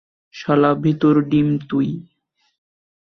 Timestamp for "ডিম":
1.21-1.47